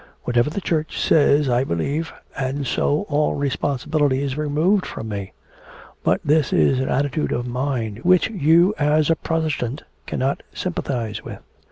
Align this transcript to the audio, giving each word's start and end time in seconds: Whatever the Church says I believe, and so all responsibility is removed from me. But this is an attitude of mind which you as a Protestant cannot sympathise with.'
Whatever 0.23 0.49
the 0.49 0.61
Church 0.61 0.99
says 0.99 1.47
I 1.47 1.63
believe, 1.63 2.11
and 2.35 2.65
so 2.65 3.05
all 3.07 3.35
responsibility 3.35 4.23
is 4.23 4.35
removed 4.35 4.83
from 4.83 5.09
me. 5.09 5.31
But 6.03 6.21
this 6.25 6.51
is 6.51 6.79
an 6.79 6.89
attitude 6.89 7.31
of 7.31 7.45
mind 7.45 7.99
which 7.99 8.27
you 8.27 8.73
as 8.79 9.11
a 9.11 9.15
Protestant 9.15 9.83
cannot 10.07 10.41
sympathise 10.55 11.23
with.' 11.23 11.43